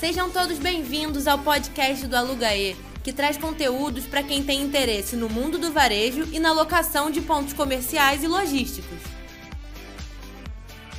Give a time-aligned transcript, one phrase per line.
[0.00, 5.28] Sejam todos bem-vindos ao podcast do Alugaê, que traz conteúdos para quem tem interesse no
[5.28, 8.98] mundo do varejo e na locação de pontos comerciais e logísticos.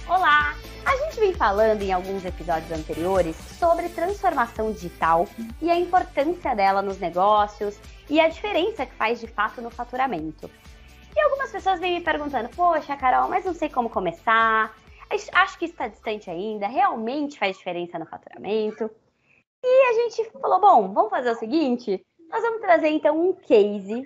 [0.07, 0.53] Olá!
[0.85, 5.27] A gente vem falando em alguns episódios anteriores sobre transformação digital
[5.59, 10.47] e a importância dela nos negócios e a diferença que faz de fato no faturamento.
[11.15, 14.71] E algumas pessoas vêm me perguntando: Poxa, Carol, mas não sei como começar,
[15.33, 18.89] acho que está distante ainda, realmente faz diferença no faturamento.
[19.63, 24.05] E a gente falou: bom, vamos fazer o seguinte: nós vamos trazer então um case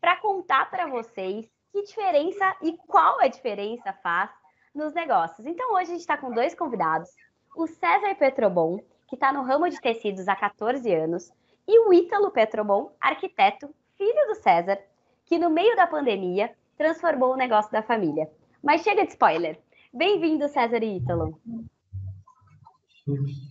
[0.00, 4.30] para contar para vocês que diferença e qual a diferença faz
[4.74, 5.46] nos negócios.
[5.46, 7.10] Então hoje a gente está com dois convidados:
[7.54, 8.78] o César Petrobon,
[9.08, 11.32] que está no ramo de tecidos há 14 anos,
[11.66, 14.78] e o Ítalo Petrobon, arquiteto, filho do César,
[15.24, 18.30] que no meio da pandemia transformou o negócio da família.
[18.62, 19.58] Mas chega de spoiler.
[19.96, 21.40] Bem-vindo, César e Ítalo.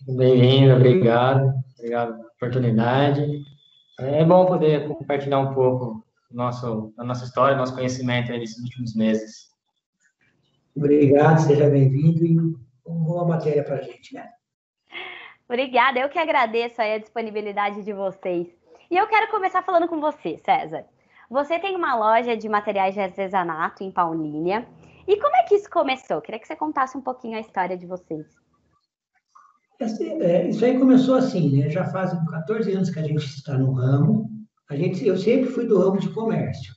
[0.07, 1.51] Bem-vindo, obrigado.
[1.75, 3.41] Obrigado pela oportunidade.
[3.99, 9.49] É bom poder compartilhar um pouco nosso, a nossa história, nosso conhecimento nesses últimos meses.
[10.75, 12.37] Obrigado, seja bem-vindo e
[12.85, 14.29] uma boa matéria para a gente, né?
[15.49, 18.47] Obrigada, eu que agradeço a disponibilidade de vocês.
[18.91, 20.85] E eu quero começar falando com você, César.
[21.27, 24.67] Você tem uma loja de materiais de artesanato em Paulínia
[25.07, 26.21] e como é que isso começou?
[26.21, 28.25] Queria que você contasse um pouquinho a história de vocês.
[30.21, 31.69] É, isso aí começou assim, né?
[31.69, 34.29] Já faz 14 anos que a gente está no ramo.
[34.69, 36.73] A gente, eu sempre fui do ramo de comércio.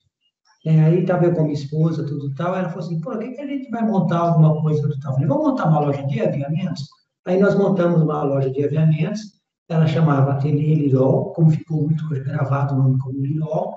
[0.67, 2.55] É, aí estava eu com minha esposa, tudo tal.
[2.55, 5.13] Ela falou assim: pô, o que, que a gente vai montar alguma coisa tudo tal?
[5.13, 6.83] Eu falei: vamos montar uma loja de aviamentos?
[7.25, 9.39] Aí nós montamos uma loja de aviamentos.
[9.69, 13.75] Ela chamava Ateliê Lirol, como ficou muito gravado o nome como Lirol.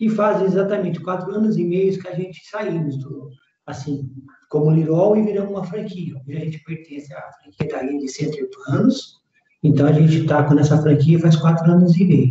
[0.00, 3.28] E faz exatamente quatro anos e meio que a gente saímos do,
[3.66, 4.10] assim,
[4.48, 6.14] como Lirol e viramos uma franquia.
[6.26, 9.20] Hoje a gente pertence à franquia da Ilha de 108 anos,
[9.62, 12.30] então a gente está com essa franquia faz quatro anos e meio.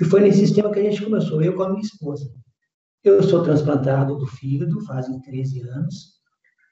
[0.00, 2.32] E foi nesse sistema que a gente começou, eu com a minha esposa.
[3.04, 6.20] Eu sou transplantado do fígado, fazem 13 anos,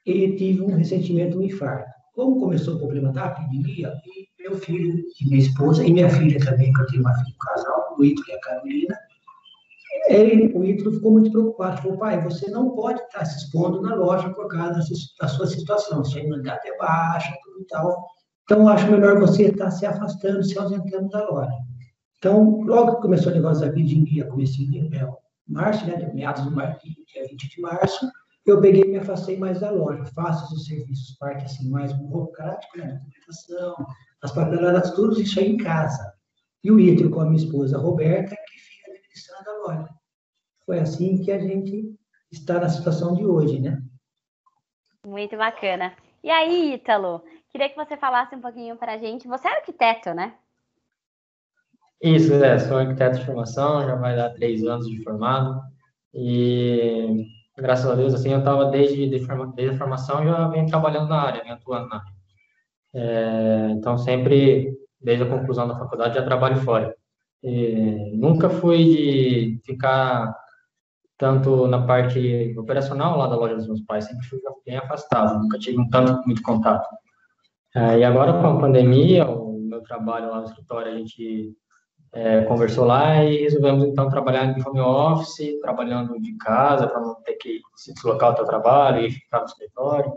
[0.05, 1.89] e tive um recentemente um infarto.
[2.13, 3.93] Como começou o problema da pandemia,
[4.39, 7.95] meu filho e minha esposa, e minha filha também, que eu tenho uma filha, casal,
[7.97, 8.97] o Ito e a Carolina,
[10.09, 11.81] ele, o Ítalo ficou muito preocupado.
[11.81, 14.81] Falou, pai, você não pode estar se expondo na loja por causa
[15.21, 16.03] da sua situação.
[16.03, 18.07] Sua imunidade é baixa, tudo e tal.
[18.43, 21.53] Então, acho melhor você estar se afastando, se ausentando da loja.
[22.17, 25.07] Então, logo que começou o negócio da pandemia, comecei em é,
[25.47, 26.81] março, né, meados de março,
[27.13, 28.09] dia 20 de março,
[28.47, 30.03] eu peguei e me afastei mais da loja.
[30.15, 33.85] Faço os serviços, parte assim, mais burocrática, né, documentação,
[34.23, 36.11] as papeladas, tudo isso aí em casa.
[36.63, 39.98] E o Ítalo com a minha esposa, Roberta, que fica administrando a loja
[40.69, 41.95] foi assim que a gente
[42.31, 43.81] está na situação de hoje, né?
[45.03, 45.95] Muito bacana.
[46.23, 49.27] E aí, Ítalo, queria que você falasse um pouquinho para a gente.
[49.27, 50.35] Você é arquiteto, né?
[51.99, 52.59] Isso, é.
[52.59, 55.59] Sou arquiteto de formação, já vai dar três anos de formado.
[56.13, 57.25] E,
[57.57, 61.41] graças a Deus, assim, eu estava desde, desde a formação, já venho trabalhando na área,
[61.41, 62.13] venho atuando na área.
[62.93, 66.95] É, então, sempre, desde a conclusão da faculdade, já trabalho fora.
[67.41, 70.31] E nunca fui de ficar
[71.19, 75.59] tanto na parte operacional lá da loja dos meus pais, sempre fui bem afastado, nunca
[75.59, 76.87] tive um tanto muito contato.
[77.75, 81.53] É, e agora com a pandemia, o meu trabalho lá no escritório, a gente
[82.13, 87.15] é, conversou lá e resolvemos então trabalhar em home office, trabalhando de casa para não
[87.21, 90.13] ter que se deslocar ao trabalho e ficar no escritório.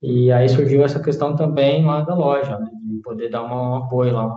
[0.00, 4.14] E aí surgiu essa questão também lá da loja, né, de poder dar um apoio
[4.14, 4.32] lá,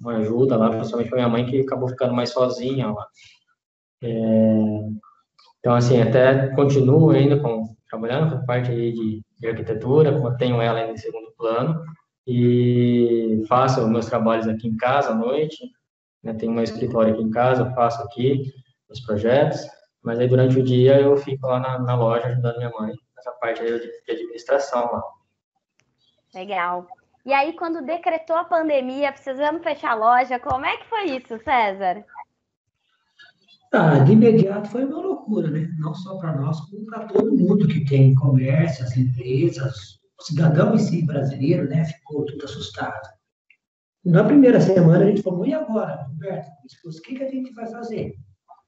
[0.00, 3.06] uma ajuda lá, principalmente para minha mãe que acabou ficando mais sozinha lá.
[4.02, 5.03] É,
[5.64, 10.60] então, assim, até continuo ainda com, trabalhando com a parte aí de, de arquitetura, tenho
[10.60, 11.82] ela ainda em segundo plano,
[12.26, 15.56] e faço meus trabalhos aqui em casa à noite,
[16.22, 18.52] né, tenho meu escritório aqui em casa, faço aqui
[18.90, 19.66] os projetos,
[20.02, 23.32] mas aí durante o dia eu fico lá na, na loja ajudando minha mãe nessa
[23.32, 25.02] parte aí de, de administração lá.
[26.34, 26.86] Legal.
[27.24, 31.42] E aí, quando decretou a pandemia, precisamos fechar a loja, como é que foi isso,
[31.42, 32.04] César?
[33.76, 35.68] Ah, de imediato foi uma loucura, né?
[35.80, 40.76] Não só para nós, como para todo mundo que tem comércio, as empresas, o cidadão
[40.76, 41.84] em si brasileiro, né?
[41.84, 43.08] Ficou tudo assustado.
[44.04, 46.46] Na primeira semana a gente falou, e agora, Roberto?
[46.84, 48.14] O que, que a gente vai fazer?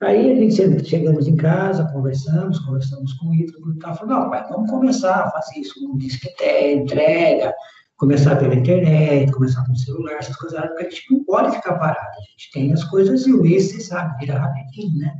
[0.02, 4.30] Aí a gente chegamos em casa, conversamos, conversamos com o Ítalo e tal, falou, não,
[4.30, 7.54] pai, vamos começar a fazer isso, um disquete, entrega,
[7.96, 11.78] começar pela internet, começar com o celular, essas coisas, porque a gente não pode ficar
[11.78, 15.14] parado, a gente tem as coisas e o mês, você sabe, vira rapidinho, né?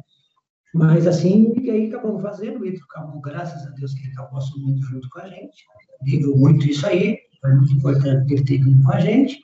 [0.74, 4.82] Mas assim, e aí acabamos fazendo, o acabou, graças a Deus, que ele acabou assumindo
[4.82, 5.64] junto com a gente,
[6.02, 9.40] viu muito isso aí, foi muito importante ter ter vindo com a gente,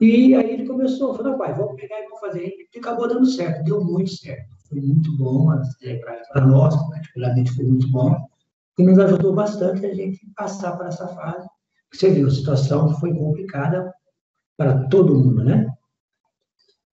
[0.00, 2.46] E aí ele começou, falou, pai, vamos pegar e vamos fazer.
[2.46, 4.56] E acabou dando certo, deu muito certo.
[4.68, 5.48] Foi muito bom,
[6.32, 8.16] para nós, particularmente foi muito bom.
[8.78, 11.48] E nos ajudou bastante a gente passar por essa fase.
[11.92, 13.92] Você viu, a situação foi complicada
[14.56, 15.66] para todo mundo, né?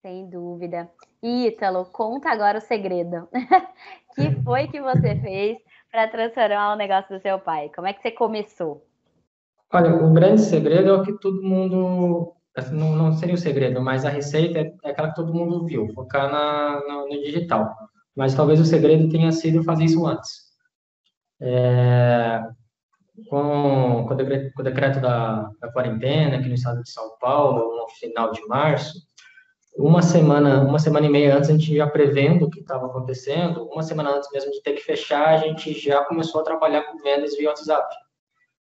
[0.01, 0.89] Sem dúvida.
[1.21, 3.27] Ítalo, conta agora o segredo.
[4.15, 5.57] que foi que você fez
[5.91, 7.71] para transformar o negócio do seu pai?
[7.75, 8.85] Como é que você começou?
[9.73, 12.33] Olha, o grande segredo é o que todo mundo.
[12.55, 15.65] Assim, não, não seria o segredo, mas a receita é, é aquela que todo mundo
[15.65, 17.75] viu, focar na, no, no digital.
[18.15, 20.45] Mas talvez o segredo tenha sido fazer isso antes.
[21.41, 22.41] É,
[23.29, 27.17] com, com, o decreto, com, o decreto, da, da quarentena aqui no estado de São
[27.19, 28.99] Paulo, no final de março,
[29.77, 33.67] uma semana, uma semana e meia antes, a gente já prevendo o que estava acontecendo,
[33.71, 37.01] uma semana antes mesmo de ter que fechar, a gente já começou a trabalhar com
[37.01, 37.93] vendas via WhatsApp.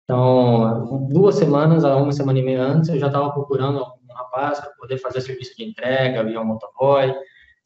[0.04, 4.60] Então, duas semanas, a uma semana e meia antes, eu já estava procurando um rapaz
[4.60, 7.14] para poder fazer serviço de entrega via um motoboy,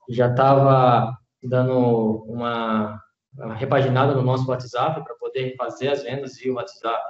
[0.09, 3.01] já estava dando uma
[3.57, 7.03] repaginada no nosso WhatsApp para poder fazer as vendas via WhatsApp.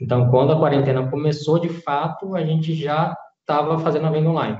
[0.00, 4.58] Então, quando a quarentena começou, de fato, a gente já estava fazendo a venda online.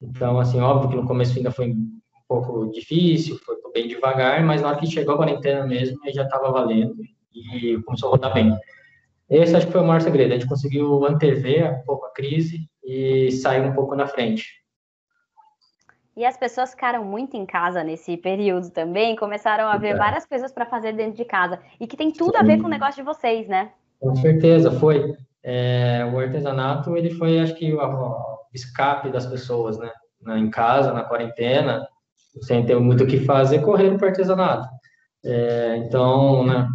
[0.00, 4.60] Então, assim, óbvio que no começo ainda foi um pouco difícil, foi bem devagar, mas
[4.60, 6.96] na hora que chegou a quarentena mesmo, já estava valendo
[7.32, 8.56] e começou a rodar bem.
[9.30, 12.68] Esse acho que foi o maior segredo, a gente conseguiu antever um pouco a crise
[12.84, 14.61] e sair um pouco na frente.
[16.16, 19.96] E as pessoas ficaram muito em casa nesse período também, começaram a ver é.
[19.96, 22.70] várias coisas para fazer dentro de casa, e que tem tudo a ver com o
[22.70, 23.72] negócio de vocês, né?
[23.98, 25.14] Com certeza, foi.
[25.42, 27.78] É, o artesanato, ele foi, acho que, o,
[28.52, 29.90] escape das pessoas, né?
[30.36, 31.86] Em casa, na quarentena,
[32.42, 34.68] sem ter muito o que fazer, correram para o artesanato.
[35.24, 36.68] É, então, né,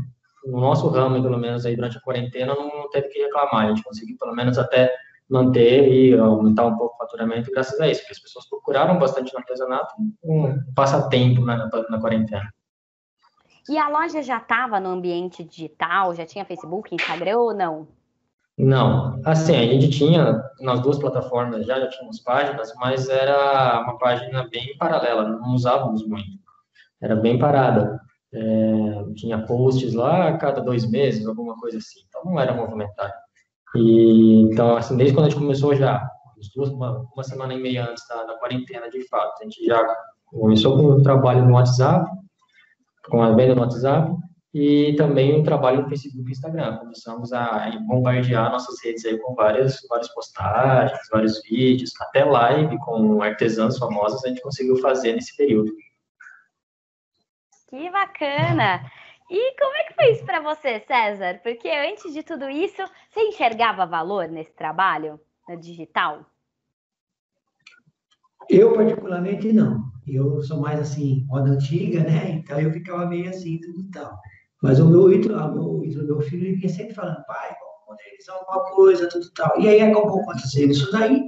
[0.46, 3.84] no nosso ramo, pelo menos aí durante a quarentena, não teve que reclamar, a gente
[3.84, 4.92] conseguiu pelo menos até
[5.30, 9.34] manter e aumentar um pouco o faturamento graças a isso, porque as pessoas procuraram bastante
[9.34, 9.94] no artesanato
[10.24, 12.54] um passatempo né, na, na quarentena.
[13.70, 16.16] E a loja já estava no ambiente digital?
[16.16, 17.88] Já tinha Facebook, Instagram ou não?
[18.58, 24.00] Não, assim, a gente tinha nas duas plataformas já, já tínhamos páginas, mas era uma
[24.00, 26.40] página bem paralela, não usávamos muito,
[27.00, 28.00] era bem parada.
[28.34, 33.14] É, tinha posts lá a cada dois meses, alguma coisa assim, então não era movimentado.
[33.76, 36.08] E, então, assim, desde quando a gente começou já,
[36.56, 39.84] uma, uma semana e meia antes da, da quarentena, de fato, a gente já
[40.26, 42.10] começou com o trabalho no WhatsApp,
[43.10, 44.16] com a venda no WhatsApp,
[44.54, 46.78] e também o trabalho no Facebook e Instagram.
[46.78, 53.22] Começamos a bombardear nossas redes aí com várias, várias postagens, vários vídeos, até live com
[53.22, 55.72] artesãos famosos a gente conseguiu fazer nesse período.
[57.70, 58.82] Que bacana!
[59.30, 61.42] E como é que foi isso para você, César?
[61.44, 66.26] Porque antes de tudo isso, você enxergava valor nesse trabalho no digital?
[68.50, 69.84] Eu, particularmente, não.
[70.08, 72.32] Eu sou mais assim, moda antiga, né?
[72.32, 74.18] Então eu ficava meio assim, e tal.
[74.64, 78.64] Mas o meu ah, meu, meu filho, ele vinha sempre falando, pai, vamos modernizar alguma
[78.72, 79.60] coisa, tudo tal.
[79.60, 81.22] E aí acabou acontecendo isso daí.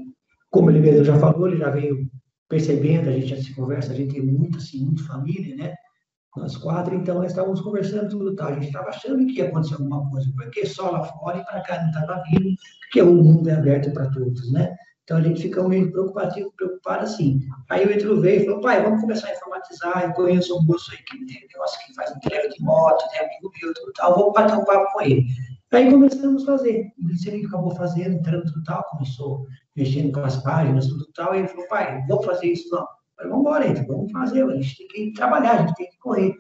[0.50, 2.10] Como ele mesmo já falou, ele já veio
[2.48, 5.76] percebendo, a gente já se conversa, a gente tem muito, assim, muito família, né?
[6.38, 8.50] Nós quatro, então, nós estávamos conversando tudo tal.
[8.50, 11.62] A gente estava achando que ia acontecer alguma coisa, porque só lá fora e para
[11.62, 14.76] cá não estava vindo, porque o mundo é aberto para todos, né?
[15.04, 17.40] Então a gente fica meio preocupado, preocupado assim.
[17.68, 20.92] Aí o Etro veio e falou, pai, vamos começar a informatizar, eu conheço um moço
[20.92, 24.34] aí que tem negócio que faz entrega de moto, tem amigo meu, tudo tal, vamos
[24.34, 25.26] bater um papo com ele.
[25.72, 26.92] Aí começamos a fazer.
[27.26, 31.48] Ele acabou fazendo, entrando tudo tal, começou mexendo com as páginas, tudo tal, e ele
[31.48, 32.88] falou, pai, vamos fazer isso não.
[33.24, 36.36] Vamos embora, então, vamos fazer, a gente tem que trabalhar, a gente tem que correr.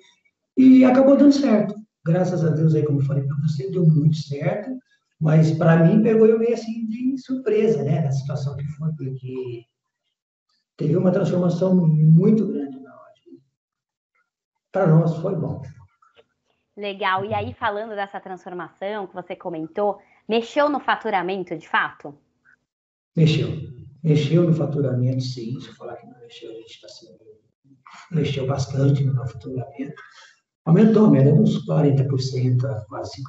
[0.58, 1.76] E acabou dando certo.
[2.06, 4.72] Graças a Deus aí, como eu falei para você, deu muito certo.
[5.20, 9.66] Mas para mim pegou eu meio assim de surpresa, né, na situação que foi, porque
[10.78, 13.14] teve uma transformação muito grande na hora.
[14.72, 15.62] Para nós foi bom.
[16.78, 17.26] Legal.
[17.26, 22.18] E aí, falando dessa transformação que você comentou, mexeu no faturamento de fato?
[23.14, 23.50] Mexeu.
[24.02, 25.60] Mexeu no faturamento, sim.
[25.60, 27.18] Se eu falar que não mexeu, a gente está sendo.
[28.12, 29.94] Mexeu bastante no faturamento.
[30.66, 32.06] Aumentou a média uns 40%,
[32.88, 33.26] quase 50%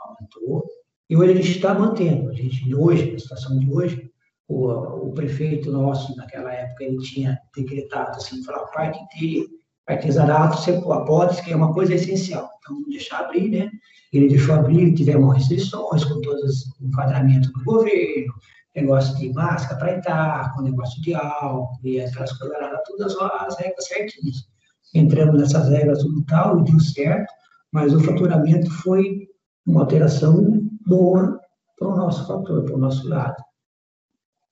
[0.00, 0.66] aumentou.
[1.08, 2.28] E hoje a gente está mantendo.
[2.28, 4.10] A gente, hoje, na situação de hoje,
[4.46, 9.46] o, o prefeito nosso, naquela época, ele tinha decretado assim, falar, parte de
[9.86, 12.50] artesanato, você pode, que é uma coisa essencial.
[12.58, 13.70] Então, deixar abrir, né?
[14.12, 18.34] Ele deixou abrir, tivemos restrições com todos os enquadramentos do governo,
[18.74, 23.86] negócio de máscara para entrar, com negócio de álcool, e aquelas coisas, todas as regras
[23.86, 24.48] certinhas.
[24.94, 27.32] Entramos nessas regras tudo tal, e deu certo,
[27.72, 29.28] mas o faturamento foi
[29.66, 31.40] uma alteração boa
[31.78, 33.42] para o nosso fator, para o nosso lado.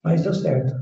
[0.03, 0.73] Mas deu certo.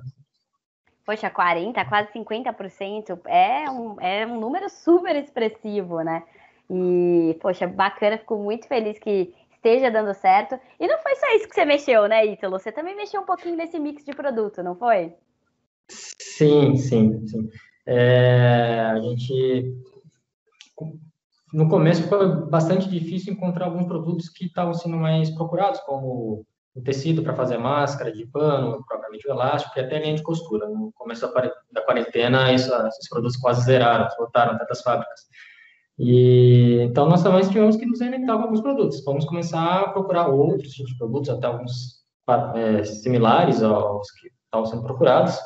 [1.05, 6.23] Poxa, 40%, quase 50% é um, é um número super expressivo, né?
[6.71, 10.59] E, poxa, bacana, fico muito feliz que esteja dando certo.
[10.79, 12.59] E não foi só isso que você mexeu, né, Ítalo?
[12.59, 15.15] Você também mexeu um pouquinho nesse mix de produto, não foi?
[15.89, 17.49] Sim, sim, sim.
[17.87, 19.75] É, a gente.
[21.53, 26.81] No começo foi bastante difícil encontrar alguns produtos que estavam sendo mais procurados, como o
[26.81, 30.69] tecido para fazer máscara de pano, propriamente o elástico e até linha de costura.
[30.69, 31.29] No começo
[31.73, 35.23] da quarentena, isso, esses produtos quase zeraram, voltaram das fábricas.
[36.03, 39.05] E, então, nós também tivemos que nos reinventar com alguns produtos.
[39.05, 42.01] Vamos começar a procurar outros tipos de produtos, até alguns
[42.55, 45.39] é, similares aos que estavam sendo procurados.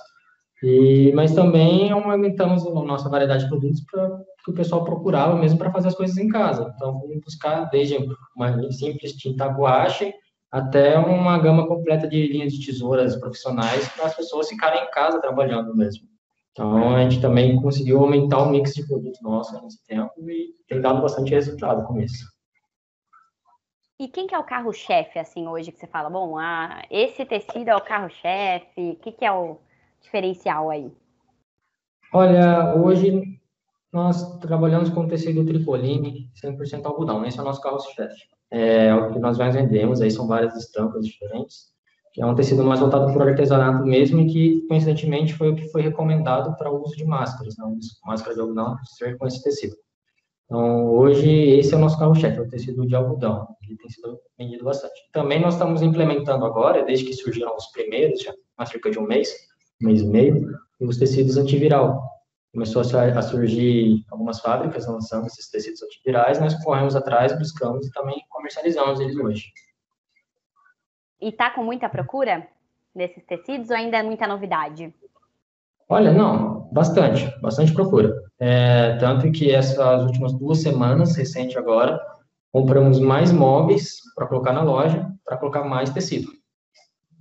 [0.63, 4.09] E, mas também aumentamos a nossa variedade de produtos para
[4.45, 6.73] que o pessoal procurava mesmo para fazer as coisas em casa.
[6.77, 7.99] Então, vamos buscar desde
[8.37, 10.15] uma simples tinta guache
[10.53, 15.21] até uma gama completa de linhas de tesouras profissionais para as pessoas ficarem em casa
[15.21, 16.14] trabalhando mesmo.
[16.55, 20.81] Então, a gente também conseguiu aumentar o mix de produtos nosso nesse tempo e tem
[20.81, 22.25] dado bastante resultado com isso.
[23.99, 27.71] E quem que é o carro-chefe, assim, hoje, que você fala, bom, ah, esse tecido
[27.71, 29.59] é o carro-chefe, o que, que é o
[30.01, 30.93] diferencial aí?
[32.13, 33.41] Olha, hoje
[33.93, 38.29] nós trabalhamos com tecido tricoline 100% algodão, esse é o nosso carro-chefe.
[38.49, 41.74] É o que nós mais vendemos, aí são várias estampas diferentes
[42.15, 45.57] que é um tecido mais voltado para o artesanato mesmo e que, coincidentemente, foi o
[45.57, 47.65] que foi recomendado para o uso de máscaras, né?
[48.07, 49.75] máscara de algodão, ser com esse tecido.
[50.45, 54.21] Então, hoje, esse é o nosso carro-chefe, é o tecido de algodão, que tem sido
[54.39, 54.95] vendido bastante.
[55.13, 59.07] Também nós estamos implementando agora, desde que surgiram os primeiros, já há cerca de um
[59.07, 59.35] mês,
[59.83, 60.47] um mês e meio,
[60.81, 62.01] os tecidos antiviral.
[62.53, 68.23] Começou a surgir algumas fábricas lançando esses tecidos antivirais, nós corremos atrás, buscamos e também
[68.31, 69.47] comercializamos eles hoje.
[71.21, 72.47] E está com muita procura
[72.95, 74.93] nesses tecidos ou ainda é muita novidade?
[75.89, 78.15] Olha, não, bastante, bastante procura.
[78.39, 82.01] É, tanto que essas últimas duas semanas, recente agora,
[82.53, 86.29] compramos mais móveis para colocar na loja, para colocar mais tecido.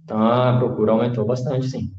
[0.04, 1.92] Então a procura aumentou bastante, sim.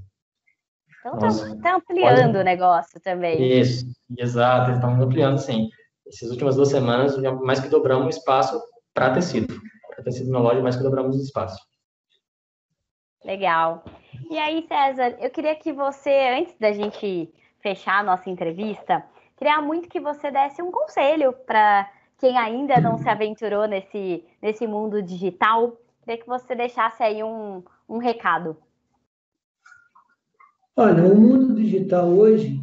[1.06, 2.38] Então está tá ampliando pode...
[2.38, 3.60] o negócio também.
[3.60, 3.84] Isso,
[4.16, 5.68] exato, estamos ampliando, sim.
[6.06, 8.60] Essas últimas duas semanas, mais que dobramos o espaço
[8.94, 9.60] para tecido.
[9.88, 11.58] Para tecido na loja, mais que dobramos o espaço.
[13.24, 13.84] Legal.
[14.30, 19.02] E aí, César, eu queria que você, antes da gente fechar a nossa entrevista,
[19.36, 24.66] queria muito que você desse um conselho para quem ainda não se aventurou nesse, nesse
[24.66, 25.76] mundo digital.
[26.02, 28.56] Queria que você deixasse aí um, um recado.
[30.76, 32.60] Olha, o mundo digital hoje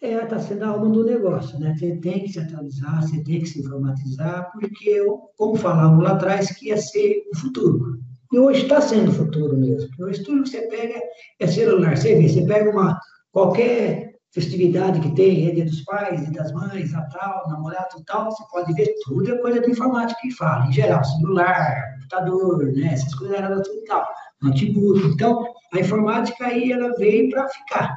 [0.00, 1.74] está é, tá sendo a alma do negócio, né?
[1.76, 5.04] Você tem que se atualizar, você tem que se informatizar, porque,
[5.36, 8.09] como falamos lá atrás, que ia ser o futuro.
[8.32, 9.90] E hoje está sendo o futuro mesmo.
[9.98, 11.00] Hoje tudo que você pega
[11.40, 11.96] é celular.
[11.96, 12.98] Você vê, você pega uma,
[13.32, 18.30] qualquer festividade que tem, é dia dos pais, dia das mães, Natal, namorado e tal,
[18.30, 20.66] você pode ver tudo é coisa de informática que fala.
[20.66, 22.92] Em geral, celular, computador, né?
[22.92, 24.06] Essas coisas eram tudo tal.
[24.40, 25.00] Notebook.
[25.08, 27.96] Então, a informática aí, ela veio para ficar.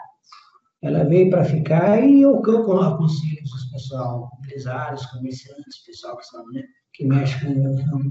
[0.82, 6.64] Ela veio para ficar e eu aconselho os pessoal, empresários, comerciantes, pessoal que, sabe, né,
[6.94, 8.10] que mexe com, no,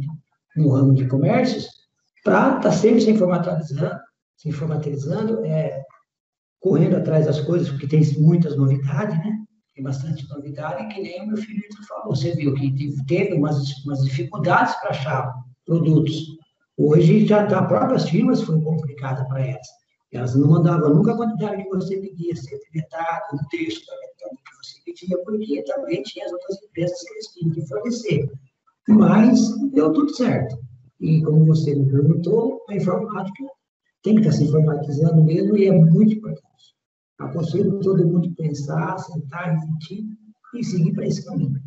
[0.57, 1.69] no ramo de comércios,
[2.23, 4.01] para estar tá sempre se informatizando,
[4.37, 5.83] se informatizando, é,
[6.61, 9.37] correndo atrás das coisas, porque tem muitas novidades, né?
[9.75, 12.15] Tem bastante novidade, que nem o meu filho falou.
[12.15, 16.27] Você viu que teve umas, umas dificuldades para achar produtos.
[16.77, 19.67] Hoje já tá, próprias firmas foi complicada para elas.
[20.13, 24.37] Elas não mandavam nunca a quantidade que você pedia, sempre metade, um terço da metade
[24.45, 28.33] que você pedia, porque também tinha as outras empresas que eles tinham que fornecer.
[28.89, 30.55] Mas deu tudo certo.
[31.03, 33.45] E como você me perguntou, a informática
[34.05, 36.77] tem que estar se informatizando mesmo e é muito importante.
[37.19, 40.07] Aconselho todo mundo pensar, sentar, refletir
[40.55, 41.61] e seguir para esse caminho.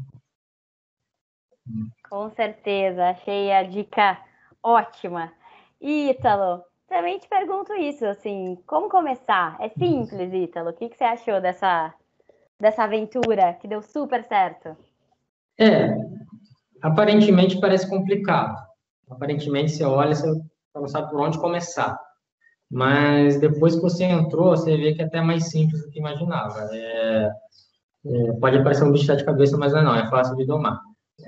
[2.10, 4.18] Com certeza, achei a dica
[4.64, 5.34] ótima.
[5.82, 9.58] Ítalo, também te pergunto isso, assim, como começar?
[9.60, 10.70] É simples, Ítalo.
[10.70, 11.94] O que, que você achou dessa,
[12.58, 14.78] dessa aventura que deu super certo?
[15.60, 15.90] É,
[16.82, 18.56] aparentemente parece complicado,
[19.10, 20.28] Aparentemente, você olha, você
[20.74, 22.00] não sabe por onde começar.
[22.70, 26.68] Mas depois que você entrou, você vê que é até mais simples do que imaginava.
[26.74, 27.32] É,
[28.06, 30.80] é, pode parecer um bicho de cabeça, mas é, não, é fácil de domar.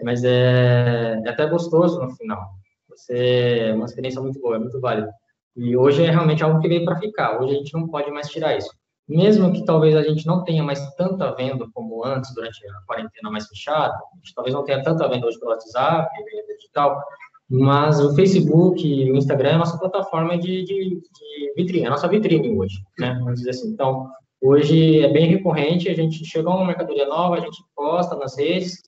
[0.04, 2.50] Mas é, é até gostoso no final.
[2.90, 5.12] Você, é uma experiência muito boa, é muito válida.
[5.56, 7.40] E hoje é realmente algo que veio para ficar.
[7.40, 8.70] Hoje a gente não pode mais tirar isso.
[9.08, 13.32] Mesmo que talvez a gente não tenha mais tanta venda como antes, durante a quarentena
[13.32, 17.02] mais fechada, a gente talvez não tenha tanta venda hoje pelo WhatsApp, venda digital,
[17.50, 21.88] Mas o Facebook e o Instagram é a nossa plataforma de, de, de vitrine, é
[21.88, 23.16] a nossa vitrine hoje, né?
[23.20, 23.70] Vamos dizer assim.
[23.70, 24.10] Então,
[24.42, 28.82] hoje é bem recorrente, a gente chegou uma mercadoria nova, a gente posta nas redes,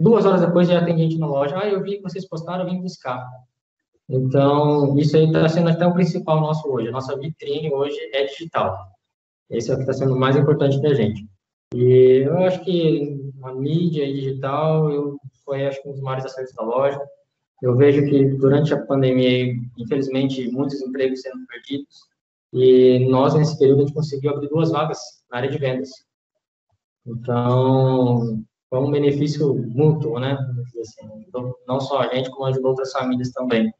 [0.00, 2.70] duas horas depois já tem gente na loja, ah, eu vi que vocês postaram, eu
[2.70, 3.28] vim buscar.
[4.08, 6.88] Então, isso aí está sendo até o principal nosso hoje.
[6.88, 8.74] A nossa vitrine hoje é digital.
[9.50, 11.26] Esse é o que está sendo mais importante para a gente.
[11.74, 16.62] E eu acho que a mídia digital eu, foi, acho um dos maiores acertos da
[16.62, 16.98] loja.
[17.60, 22.08] Eu vejo que durante a pandemia, infelizmente, muitos empregos sendo perdidos.
[22.52, 24.98] E nós, nesse período, a gente conseguiu abrir duas vagas
[25.30, 25.90] na área de vendas.
[27.06, 30.38] Então, foi um benefício mútuo, né?
[30.80, 33.72] Assim, então, não só a gente, como ajudou outras famílias também.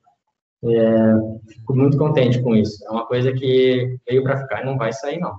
[0.65, 2.85] É, fico muito contente com isso.
[2.85, 5.39] É uma coisa que veio para ficar e não vai sair, não.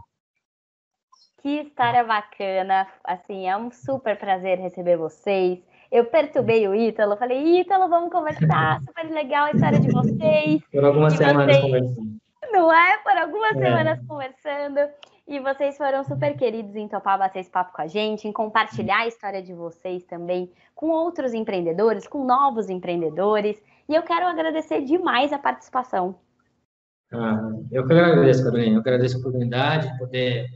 [1.42, 2.88] Que história bacana.
[3.04, 5.60] Assim, é um super prazer receber vocês.
[5.92, 10.62] Eu perturbei o Ítalo, falei, Ítalo, vamos conversar, super legal a história de vocês.
[10.72, 11.62] Por algumas semanas vocês...
[11.62, 12.20] conversando.
[12.52, 12.98] Não é?
[12.98, 13.60] Por algumas é.
[13.60, 14.80] semanas conversando.
[15.28, 19.02] E vocês foram super queridos em topar bater esse papo com a gente, em compartilhar
[19.02, 23.62] a história de vocês também com outros empreendedores, com novos empreendedores.
[23.88, 26.16] E eu quero agradecer demais a participação.
[27.12, 28.76] Ah, eu que agradeço, Carolina.
[28.78, 30.48] Eu agradeço a oportunidade de poder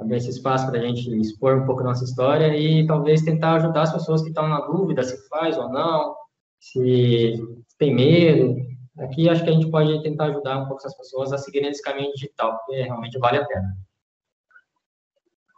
[0.00, 3.54] abrir esse espaço para a gente expor um pouco a nossa história e talvez tentar
[3.54, 6.16] ajudar as pessoas que estão na dúvida se faz ou não,
[6.58, 7.34] se
[7.78, 8.56] tem medo.
[8.98, 11.82] Aqui acho que a gente pode tentar ajudar um pouco essas pessoas a seguirem esse
[11.82, 13.76] caminho digital, porque realmente vale a pena.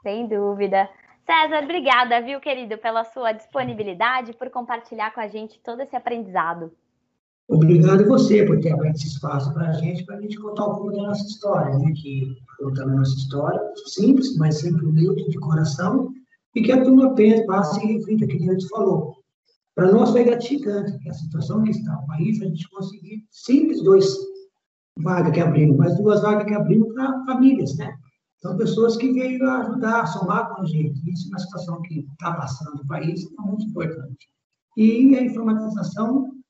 [0.03, 0.89] Sem dúvida.
[1.25, 6.73] César, obrigada, viu, querido, pela sua disponibilidade, por compartilhar com a gente todo esse aprendizado.
[7.49, 10.75] Obrigado você por ter aberto esse espaço para a gente, para a gente contar um
[10.75, 11.93] pouco da nossa história, né?
[11.93, 16.13] Que contando a nossa história, simples, mas sempre humilde, de coração,
[16.55, 17.15] e que a turma
[17.47, 19.17] passe e reflita, que Deus falou.
[19.75, 23.83] Para nós foi gratificante, que a situação que está o país, a gente conseguir simples
[23.83, 24.17] dois
[24.99, 27.93] vagas que abrimos, mas duas vagas que abrimos para famílias, né?
[28.43, 31.01] São pessoas que veio ajudar, somar com a gente.
[31.11, 34.29] Isso é uma situação que está passando no país, é muito importante.
[34.77, 36.42] E a informatização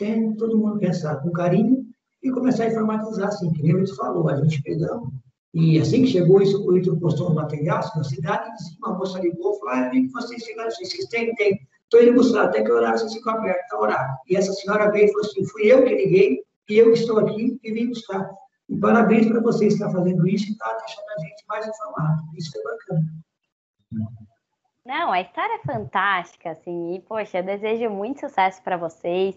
[0.00, 1.84] tem todo mundo pensar com carinho
[2.22, 5.10] e começar a informatizar, assim, que nem o falou, a gente pegamos.
[5.52, 9.54] E assim que chegou isso, o Ítalo postou um material na cidade, uma moça ligou
[9.54, 11.60] e falou, ah, eu vi que vocês chegaram, vocês têm, tem.
[11.84, 14.14] Estou indo buscar, até que horário vocês ficam abertos, está horário.
[14.28, 17.58] E essa senhora veio e falou assim, fui eu que liguei, e eu estou aqui
[17.62, 18.30] e vim buscar.
[18.68, 22.22] E parabéns para vocês que estão fazendo isso e está deixando a gente mais informado.
[22.36, 23.20] Isso é bacana.
[24.86, 29.36] Não, a história é fantástica, assim, e, poxa, eu desejo muito sucesso para vocês.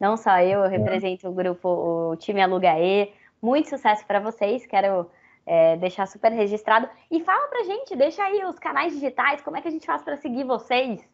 [0.00, 3.12] Não só eu, eu represento o grupo, o time Alugaê.
[3.40, 5.08] Muito sucesso para vocês, quero
[5.46, 6.88] é, deixar super registrado.
[7.10, 10.02] E fala pra gente, deixa aí os canais digitais, como é que a gente faz
[10.02, 11.06] para seguir vocês?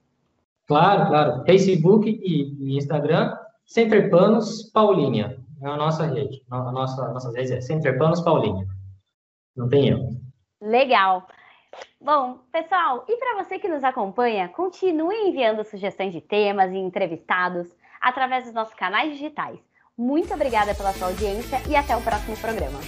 [0.67, 1.45] Claro, claro.
[1.45, 5.37] Facebook e Instagram, Center Panos Paulinha.
[5.63, 6.43] É a nossa rede.
[6.51, 8.67] A nossa, a nossa rede é Center Panos Paulinha.
[9.57, 10.09] Não tem erro.
[10.63, 11.27] Legal.
[12.01, 17.69] Bom, pessoal, e para você que nos acompanha, continue enviando sugestões de temas e entrevistados
[18.01, 19.59] através dos nossos canais digitais.
[19.97, 22.81] Muito obrigada pela sua audiência e até o próximo programa.